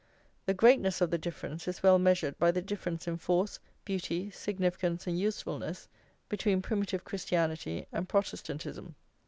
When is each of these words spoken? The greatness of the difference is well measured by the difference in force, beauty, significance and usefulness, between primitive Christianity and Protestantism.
The 0.47 0.55
greatness 0.55 0.99
of 0.99 1.11
the 1.11 1.19
difference 1.19 1.67
is 1.67 1.83
well 1.83 1.99
measured 1.99 2.39
by 2.39 2.49
the 2.49 2.61
difference 2.63 3.07
in 3.07 3.17
force, 3.17 3.59
beauty, 3.85 4.31
significance 4.31 5.05
and 5.05 5.19
usefulness, 5.19 5.87
between 6.27 6.63
primitive 6.63 7.03
Christianity 7.03 7.85
and 7.93 8.09
Protestantism. 8.09 8.95